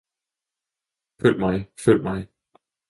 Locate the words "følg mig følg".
1.21-2.03